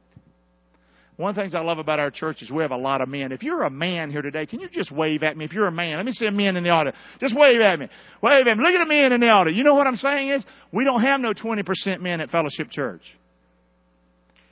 [1.15, 3.07] One of the things I love about our church is we have a lot of
[3.07, 3.31] men.
[3.31, 5.45] If you're a man here today, can you just wave at me?
[5.45, 6.97] If you're a man, let me see a man in the audience.
[7.19, 7.87] Just wave at me.
[8.21, 8.63] Wave at me.
[8.63, 9.55] Look at the men in the audience.
[9.55, 13.03] You know what I'm saying is, we don't have no 20% men at Fellowship Church.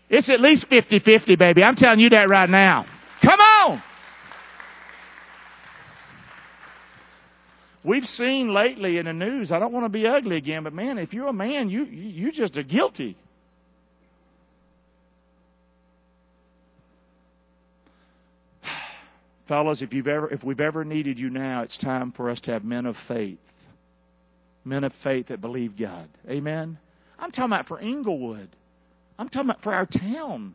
[0.07, 1.63] It's at least 50-50, baby.
[1.63, 2.85] I'm telling you that right now.
[3.23, 3.50] Come on!
[7.83, 10.99] We've seen lately in the news, I don't want to be ugly again, but man,
[10.99, 13.17] if you're a man, you, you, just are guilty.
[19.47, 22.51] Fellas, if you've ever if we've ever needed you now, it's time for us to
[22.51, 23.39] have men of faith.
[24.63, 26.07] Men of faith that believe God.
[26.29, 26.77] Amen.
[27.17, 28.49] I'm talking about for Englewood.
[29.17, 30.53] I'm talking about for our town.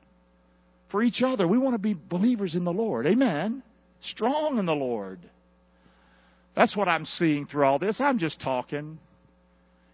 [0.93, 1.49] For each other.
[1.49, 3.09] We want to be believers in the Lord.
[3.09, 3.65] Amen.
[4.03, 5.19] Strong in the Lord.
[6.57, 8.01] That's what I'm seeing through all this.
[8.01, 8.99] I'm just talking.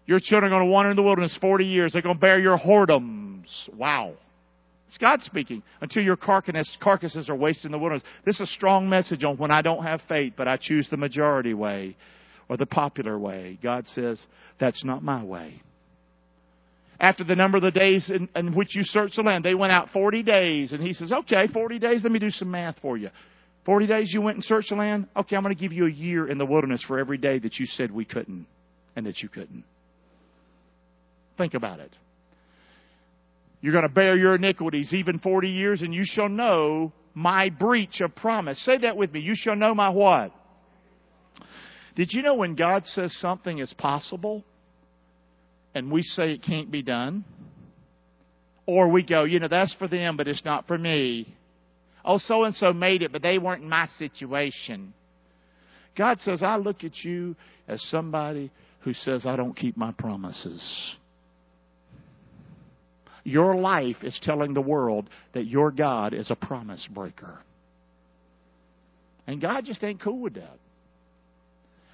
[0.05, 1.93] Your children are going to wander in the wilderness 40 years.
[1.93, 3.47] They're going to bear your whoredoms.
[3.75, 4.13] Wow.
[4.87, 5.61] It's God speaking.
[5.81, 8.03] Until your carcasses are wasted in the wilderness.
[8.25, 10.97] This is a strong message on when I don't have faith, but I choose the
[10.97, 11.97] majority way
[12.47, 13.59] or the popular way.
[13.61, 14.21] God says,
[14.59, 15.61] that's not my way.
[16.99, 19.73] After the number of the days in, in which you search the land, they went
[19.73, 20.71] out 40 days.
[20.71, 23.09] And he says, okay, 40 days, let me do some math for you.
[23.65, 25.07] 40 days you went and searched the land?
[25.15, 27.57] Okay, I'm going to give you a year in the wilderness for every day that
[27.59, 28.45] you said we couldn't
[28.95, 29.63] and that you couldn't.
[31.37, 31.91] Think about it.
[33.61, 38.01] You're going to bear your iniquities even 40 years, and you shall know my breach
[38.01, 38.63] of promise.
[38.65, 39.21] Say that with me.
[39.21, 40.31] You shall know my what?
[41.95, 44.43] Did you know when God says something is possible
[45.75, 47.23] and we say it can't be done?
[48.65, 51.33] Or we go, you know, that's for them, but it's not for me.
[52.05, 54.93] Oh, so and so made it, but they weren't in my situation.
[55.97, 57.35] God says, I look at you
[57.67, 60.95] as somebody who says, I don't keep my promises.
[63.23, 67.39] Your life is telling the world that your God is a promise breaker.
[69.25, 70.57] And God just ain't cool with that.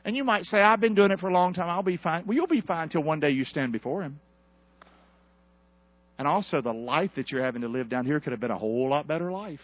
[0.04, 1.70] And you might say, I've been doing it for a long time.
[1.70, 2.26] I'll be fine.
[2.26, 4.20] Well, you'll be fine until one day you stand before Him.
[6.18, 8.58] And also, the life that you're having to live down here could have been a
[8.58, 9.60] whole lot better life.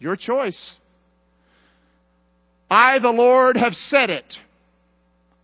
[0.00, 0.74] Your choice.
[2.70, 4.24] I, the Lord, have said it.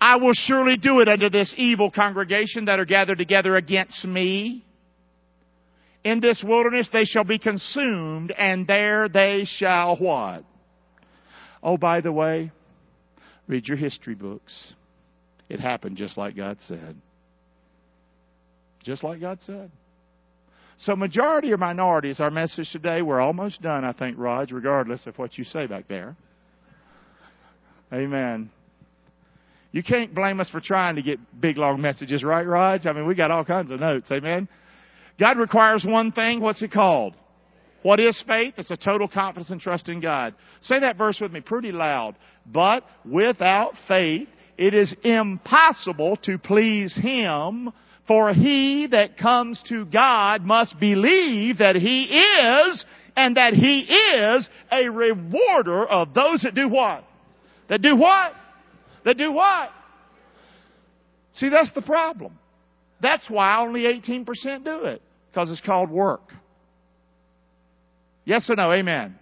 [0.00, 4.64] I will surely do it unto this evil congregation that are gathered together against me.
[6.04, 10.44] In this wilderness they shall be consumed, and there they shall what?
[11.62, 12.52] Oh, by the way,
[13.48, 14.74] read your history books.
[15.48, 16.96] It happened just like God said.
[18.84, 19.70] Just like God said.
[20.78, 23.00] So, majority or minority is our message today.
[23.00, 26.16] We're almost done, I think, Raj, regardless of what you say back there.
[27.92, 28.50] Amen.
[29.72, 32.86] You can't blame us for trying to get big, long messages, right, Raj?
[32.86, 34.10] I mean, we got all kinds of notes.
[34.10, 34.48] Amen.
[35.18, 36.40] God requires one thing.
[36.40, 37.14] What's it called?
[37.82, 38.54] What is faith?
[38.58, 40.34] It's a total confidence and trust in God.
[40.62, 42.16] Say that verse with me pretty loud.
[42.44, 47.72] But without faith, it is impossible to please Him
[48.06, 52.84] for he that comes to God must believe that he is
[53.16, 57.04] and that he is a rewarder of those that do what?
[57.68, 58.32] That do what?
[59.04, 59.70] That do what?
[61.34, 62.38] See, that's the problem.
[63.00, 64.24] That's why only 18%
[64.64, 65.02] do it.
[65.30, 66.32] Because it's called work.
[68.24, 68.72] Yes or no?
[68.72, 69.18] Amen.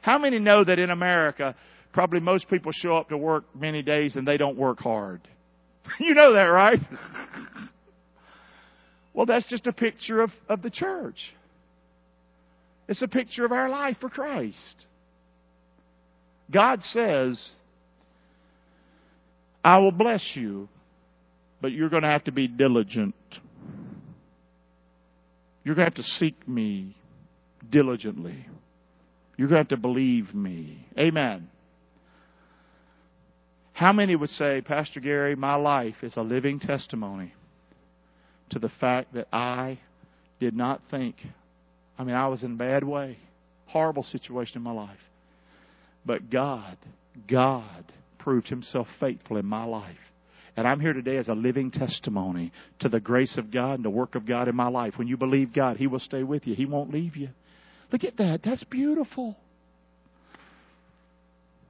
[0.00, 1.54] How many know that in America,
[1.92, 5.20] probably most people show up to work many days and they don't work hard?
[6.00, 6.80] you know that, right?
[9.14, 11.16] Well, that's just a picture of, of the church.
[12.88, 14.86] It's a picture of our life for Christ.
[16.50, 17.50] God says,
[19.64, 20.68] I will bless you,
[21.62, 23.14] but you're going to have to be diligent.
[25.64, 26.94] You're going to have to seek me
[27.70, 28.46] diligently.
[29.38, 30.86] You're going to have to believe me.
[30.98, 31.48] Amen.
[33.72, 37.32] How many would say, Pastor Gary, my life is a living testimony?
[38.54, 39.78] To the fact that I
[40.40, 41.16] did not think.
[41.98, 43.18] I mean, I was in a bad way,
[43.66, 44.98] horrible situation in my life.
[46.06, 46.76] But God,
[47.28, 47.84] God
[48.18, 49.96] proved Himself faithful in my life.
[50.56, 53.90] And I'm here today as a living testimony to the grace of God and the
[53.90, 54.94] work of God in my life.
[54.96, 57.30] When you believe God, He will stay with you, He won't leave you.
[57.90, 58.40] Look at that.
[58.44, 59.36] That's beautiful.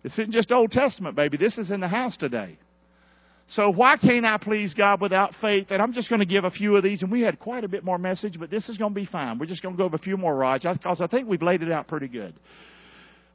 [0.03, 1.39] This isn't just Old Testament, baby.
[1.39, 2.59] This is in the house today.
[3.49, 5.67] So why can't I please God without faith?
[5.71, 7.69] And I'm just going to give a few of these, and we had quite a
[7.69, 9.39] bit more message, but this is going to be fine.
[9.39, 11.63] We're just going to go over a few more, Raj, because I think we've laid
[11.63, 12.35] it out pretty good.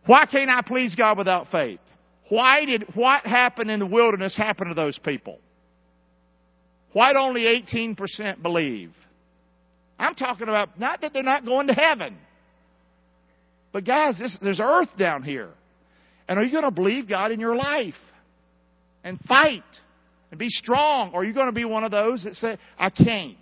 [0.06, 1.80] Why can't I please God without faith?
[2.30, 5.40] Why did what happened in the wilderness happen to those people?
[6.94, 8.92] Why did only 18% believe?
[10.00, 12.18] I'm talking about not that they're not going to heaven.
[13.72, 15.50] But guys, this, there's earth down here.
[16.28, 17.96] And are you going to believe God in your life?
[19.04, 19.64] And fight
[20.32, 21.12] and be strong?
[21.14, 23.38] Or you're you going to be one of those that say, I can't?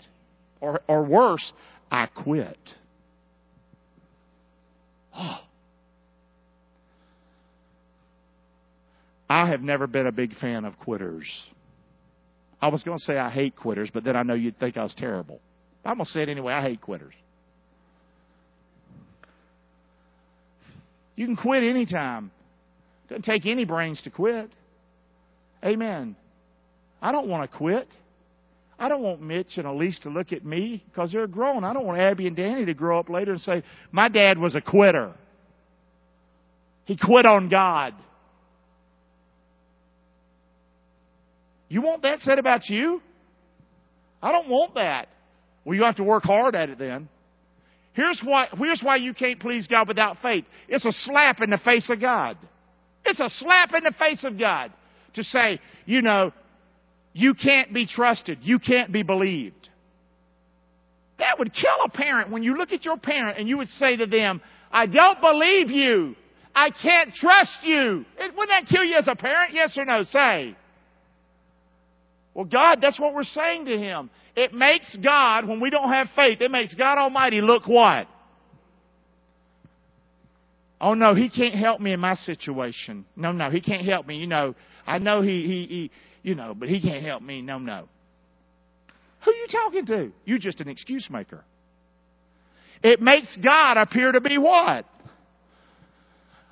[0.61, 1.51] Or, or worse,
[1.91, 2.57] I quit.
[5.15, 5.39] Oh.
[9.29, 11.27] I have never been a big fan of quitters.
[12.61, 14.83] I was going to say I hate quitters, but then I know you'd think I
[14.83, 15.39] was terrible.
[15.85, 16.53] I'm going to say it anyway.
[16.53, 17.13] I hate quitters.
[21.15, 22.31] You can quit anytime.
[23.05, 24.49] It doesn't take any brains to quit.
[25.63, 26.15] Amen.
[27.01, 27.87] I don't want to quit.
[28.79, 31.63] I don't want Mitch and Elise to look at me because they're grown.
[31.63, 34.55] I don't want Abby and Danny to grow up later and say, My dad was
[34.55, 35.13] a quitter.
[36.85, 37.93] He quit on God.
[41.69, 43.01] You want that said about you?
[44.21, 45.09] I don't want that.
[45.65, 47.09] Well, you have to work hard at it then.
[47.93, 50.45] Here's why, here's why you can't please God without faith.
[50.69, 52.37] It's a slap in the face of God.
[53.03, 54.71] It's a slap in the face of God
[55.15, 56.31] to say, you know,
[57.17, 58.39] you can't be trusted.
[58.43, 59.69] You can't be believed.
[61.17, 63.95] That would kill a parent when you look at your parent and you would say
[63.95, 64.39] to them,
[64.71, 66.15] I don't believe you.
[66.53, 68.05] I can't trust you.
[68.19, 69.53] It, wouldn't that kill you as a parent?
[69.53, 70.03] Yes or no?
[70.03, 70.55] Say.
[72.35, 74.11] Well, God, that's what we're saying to Him.
[74.35, 78.07] It makes God, when we don't have faith, it makes God Almighty look what?
[80.79, 83.05] Oh no, He can't help me in my situation.
[83.15, 84.17] No, no, He can't help me.
[84.17, 84.53] You know,
[84.85, 85.91] I know He, He, He,
[86.27, 87.41] you know, but he can't help me.
[87.41, 87.87] No, no.
[89.23, 90.11] Who are you talking to?
[90.25, 91.45] You're just an excuse maker.
[92.83, 94.85] It makes God appear to be what?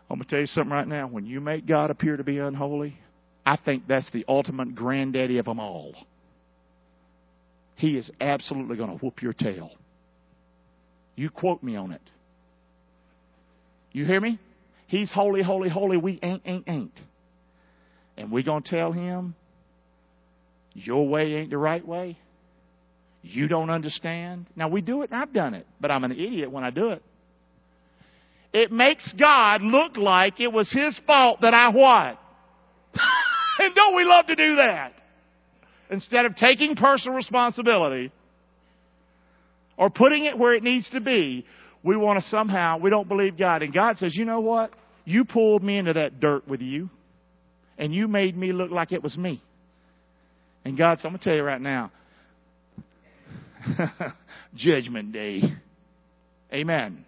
[0.10, 1.08] I'm going to tell you something right now.
[1.08, 2.98] When you make God appear to be unholy,
[3.46, 5.94] I think that's the ultimate granddaddy of them all.
[7.76, 9.72] He is absolutely going to whoop your tail.
[11.18, 12.02] You quote me on it.
[13.92, 14.40] You hear me?
[14.88, 15.98] He's holy, holy, holy.
[15.98, 16.98] We ain't, ain't, ain't.
[18.16, 19.36] And we're going to tell him,
[20.76, 22.18] your way ain't the right way?
[23.24, 24.46] You don't understand?
[24.56, 26.90] Now, we do it, and I've done it, but I'm an idiot when I do
[26.90, 27.02] it.
[28.54, 32.20] It makes God look like it was His fault that I what?
[33.60, 34.94] and don't we love to do that?
[35.90, 38.12] Instead of taking personal responsibility
[39.78, 41.46] or putting it where it needs to be,
[41.84, 43.62] we want to somehow, we don't believe God.
[43.62, 44.72] And God says, you know what?
[45.04, 46.90] You pulled me into that dirt with you,
[47.78, 49.42] and you made me look like it was me.
[50.66, 51.92] And God says, I'm going to tell you right now,
[54.56, 55.44] Judgment Day.
[56.52, 57.06] Amen.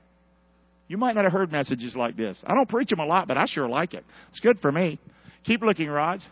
[0.88, 2.38] You might not have heard messages like this.
[2.46, 4.06] I don't preach them a lot, but I sure like it.
[4.30, 5.00] It's good for me.
[5.44, 6.28] Keep looking, rods.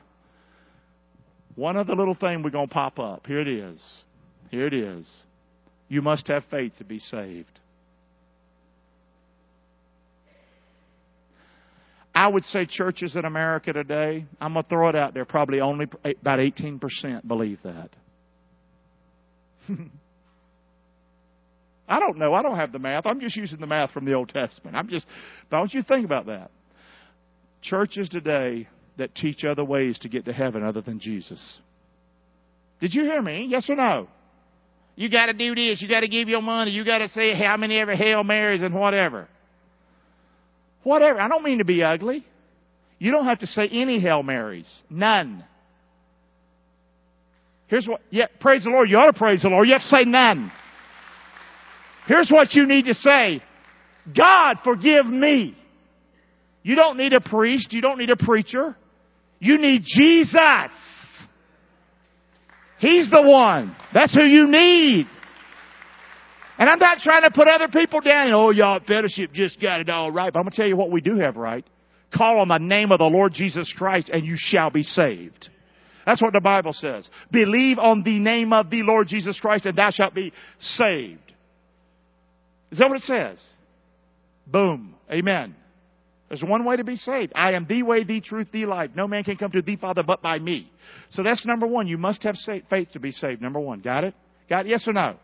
[1.55, 3.25] One other little thing we're going to pop up.
[3.25, 3.81] Here it is.
[4.51, 5.09] Here it is.
[5.87, 7.59] You must have faith to be saved.
[12.15, 15.59] I would say churches in America today, I'm going to throw it out there, probably
[15.59, 17.89] only about 18% believe that.
[21.87, 22.33] I don't know.
[22.33, 23.05] I don't have the math.
[23.05, 24.77] I'm just using the math from the Old Testament.
[24.77, 25.05] I'm just,
[25.51, 26.51] don't you think about that.
[27.61, 31.59] Churches today that teach other ways to get to heaven other than Jesus.
[32.79, 33.45] Did you hear me?
[33.49, 34.07] Yes or no?
[34.95, 35.81] You got to do this.
[35.81, 36.71] You got to give your money.
[36.71, 39.27] You got to say how many ever Hail Marys and whatever.
[40.85, 41.19] Whatever.
[41.19, 42.23] I don't mean to be ugly.
[42.99, 44.71] You don't have to say any Hail Marys.
[44.87, 45.43] None.
[47.65, 48.87] Here's what, yeah, praise the Lord.
[48.87, 49.67] You ought to praise the Lord.
[49.67, 50.51] You have to say none.
[52.05, 53.41] Here's what you need to say.
[54.15, 55.57] God, forgive me.
[56.61, 57.73] You don't need a priest.
[57.73, 58.77] You don't need a preacher.
[59.39, 60.69] You need Jesus.
[62.77, 63.75] He's the one.
[63.91, 65.07] That's who you need.
[66.57, 68.31] And I'm not trying to put other people down.
[68.31, 70.31] Oh, y'all fellowship just got it all right.
[70.31, 71.65] But I'm going to tell you what we do have right.
[72.15, 75.49] Call on the name of the Lord Jesus Christ and you shall be saved.
[76.05, 77.09] That's what the Bible says.
[77.31, 81.19] Believe on the name of the Lord Jesus Christ and thou shalt be saved.
[82.71, 83.43] Is that what it says?
[84.47, 84.95] Boom.
[85.11, 85.55] Amen.
[86.29, 87.33] There's one way to be saved.
[87.35, 88.91] I am the way, the truth, the life.
[88.95, 90.71] No man can come to the Father but by me.
[91.11, 91.87] So that's number one.
[91.87, 92.35] You must have
[92.69, 93.41] faith to be saved.
[93.41, 93.81] Number one.
[93.81, 94.15] Got it?
[94.49, 94.69] Got it?
[94.69, 95.17] Yes or no?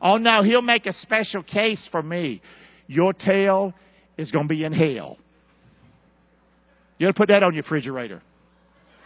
[0.00, 2.40] Oh no, he'll make a special case for me.
[2.86, 3.74] Your tail
[4.16, 5.18] is going to be in hell.
[6.98, 8.22] You got to put that on your refrigerator.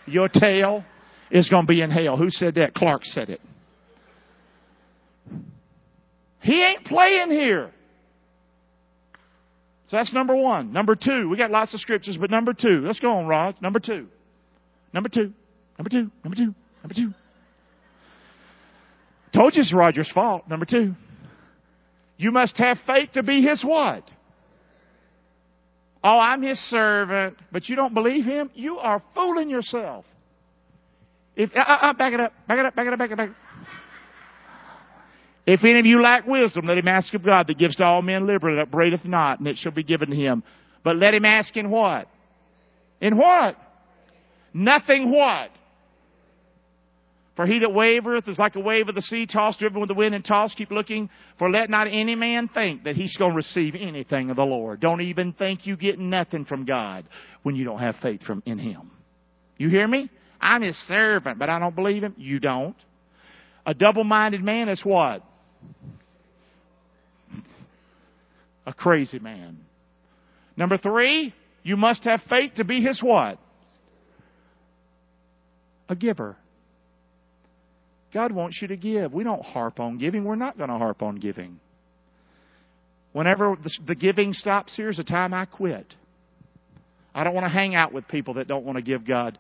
[0.06, 0.84] Your tail
[1.30, 2.16] is going to be in hell.
[2.16, 2.74] Who said that?
[2.74, 3.40] Clark said it.
[6.40, 7.70] He ain't playing here.
[9.90, 10.72] So that's number one.
[10.72, 13.56] Number two, we got lots of scriptures, but number two, let's go on, Rod.
[13.62, 14.08] Number two.
[14.92, 15.32] Number two.
[15.78, 16.10] Number two.
[16.22, 16.54] Number two.
[16.82, 17.14] Number two.
[19.34, 20.48] Told you it's Roger's fault.
[20.48, 20.94] Number two.
[22.16, 24.08] You must have faith to be his what?
[26.02, 28.50] Oh, I'm his servant, but you don't believe him?
[28.54, 30.04] You are fooling yourself.
[31.34, 33.20] If uh, uh, uh back it up, back it up, back it up, back it
[33.20, 33.28] up.
[35.46, 38.02] If any of you lack wisdom, let him ask of God that gives to all
[38.02, 40.42] men liberally, that upbraideth not, and it shall be given to him.
[40.84, 42.06] But let him ask in what?
[43.00, 43.56] In what?
[44.52, 45.50] Nothing what?
[47.36, 49.94] For he that wavereth is like a wave of the sea, tossed, driven with the
[49.94, 50.56] wind, and tossed.
[50.56, 51.10] Keep looking.
[51.38, 54.80] For let not any man think that he's going to receive anything of the Lord.
[54.80, 57.04] Don't even think you get nothing from God
[57.42, 58.92] when you don't have faith from in Him.
[59.58, 60.10] You hear me?
[60.40, 62.14] I'm His servant, but I don't believe Him.
[62.16, 62.76] You don't.
[63.66, 65.22] A double-minded man is what?
[68.66, 69.58] A crazy man.
[70.56, 73.38] Number three, you must have faith to be his what?
[75.88, 76.36] A giver.
[78.14, 79.12] God wants you to give.
[79.12, 80.24] We don't harp on giving.
[80.24, 81.58] We're not going to harp on giving.
[83.12, 83.56] Whenever
[83.86, 85.92] the giving stops, here's the time I quit.
[87.12, 89.36] I don't want to hang out with people that don't want to give God,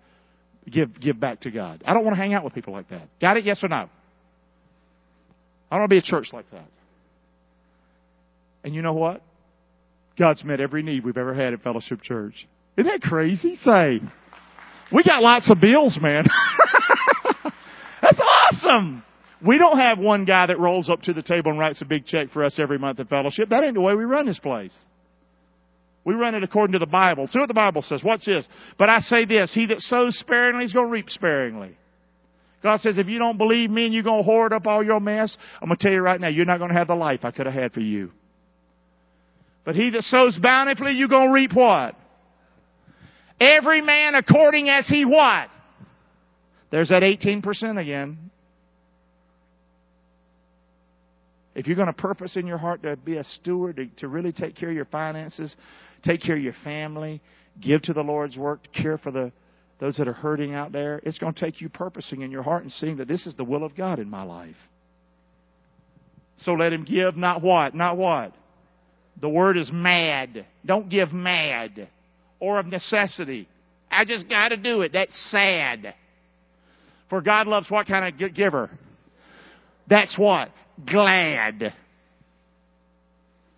[0.68, 1.82] give, give back to God.
[1.86, 3.08] I don't want to hang out with people like that.
[3.20, 3.44] Got it?
[3.44, 3.88] Yes or no?
[5.70, 6.66] I don't want to be a church like that.
[8.64, 9.22] And you know what?
[10.18, 12.46] God's met every need we've ever had at Fellowship Church.
[12.76, 13.56] Isn't that crazy?
[13.64, 14.00] Say,
[14.92, 16.24] we got lots of bills, man.
[18.64, 19.02] Awesome.
[19.44, 22.06] We don't have one guy that rolls up to the table and writes a big
[22.06, 23.50] check for us every month at Fellowship.
[23.50, 24.72] That ain't the way we run this place.
[26.04, 27.28] We run it according to the Bible.
[27.28, 28.02] See what the Bible says.
[28.02, 28.46] Watch this.
[28.78, 31.76] But I say this, he that sows sparingly is going to reap sparingly.
[32.62, 35.00] God says, if you don't believe me and you're going to hoard up all your
[35.00, 37.20] mess, I'm going to tell you right now, you're not going to have the life
[37.22, 38.10] I could have had for you.
[39.64, 41.96] But he that sows bountifully, you're going to reap what?
[43.40, 45.48] Every man according as he what?
[46.70, 48.30] There's that 18% again.
[51.54, 54.32] If you're going to purpose in your heart to be a steward, to, to really
[54.32, 55.54] take care of your finances,
[56.02, 57.22] take care of your family,
[57.60, 59.32] give to the Lord's work, to care for the
[59.80, 62.62] those that are hurting out there, it's going to take you purposing in your heart
[62.62, 64.56] and seeing that this is the will of God in my life.
[66.38, 67.74] So let him give not what?
[67.74, 68.32] Not what?
[69.20, 70.46] The word is mad.
[70.64, 71.88] Don't give mad
[72.40, 73.48] or of necessity.
[73.90, 74.92] I just got to do it.
[74.92, 75.94] That's sad.
[77.10, 78.70] For God loves what kind of giver?
[79.88, 80.50] That's what?
[80.86, 81.74] Glad.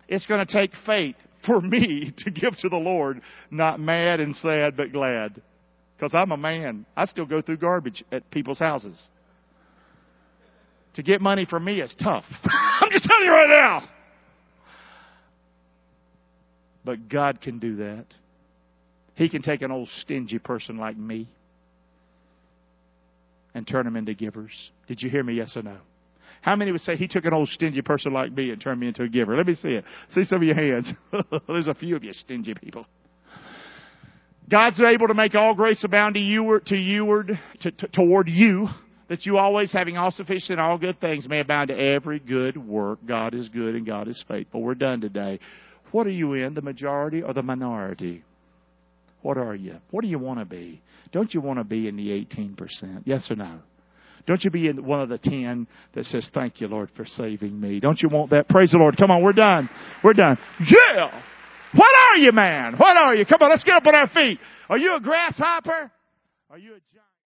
[0.07, 1.15] It's going to take faith
[1.45, 5.41] for me to give to the Lord, not mad and sad, but glad.
[5.97, 6.85] Because I'm a man.
[6.95, 9.01] I still go through garbage at people's houses.
[10.93, 12.25] To get money from me is tough.
[12.43, 13.89] I'm just telling you right now.
[16.85, 18.05] But God can do that.
[19.15, 21.27] He can take an old stingy person like me
[23.53, 24.51] and turn them into givers.
[24.87, 25.33] Did you hear me?
[25.33, 25.77] Yes or no?
[26.41, 28.87] How many would say he took an old stingy person like me and turned me
[28.87, 29.35] into a giver?
[29.35, 29.85] Let me see it.
[30.11, 30.91] See some of your hands.
[31.47, 32.85] There's a few of you stingy people.
[34.49, 37.23] God's able to make all grace abound to you, to you,
[37.61, 38.69] to, to, toward you,
[39.09, 42.99] that you always having all sufficient all good things may abound to every good work.
[43.05, 44.61] God is good and God is faithful.
[44.61, 45.39] We're done today.
[45.91, 48.23] What are you in, the majority or the minority?
[49.21, 49.77] What are you?
[49.91, 50.81] What do you want to be?
[51.11, 53.03] Don't you want to be in the 18%?
[53.05, 53.59] Yes or no?
[54.27, 57.59] Don't you be in one of the 10 that says, Thank you, Lord, for saving
[57.59, 57.79] me?
[57.79, 58.49] Don't you want that?
[58.49, 58.97] Praise the Lord.
[58.97, 59.69] Come on, we're done.
[60.03, 60.37] We're done.
[60.59, 61.23] Yeah!
[61.73, 62.75] What are you, man?
[62.77, 63.25] What are you?
[63.25, 64.39] Come on, let's get up on our feet.
[64.69, 65.91] Are you a grasshopper?
[66.49, 67.06] Are you a giant?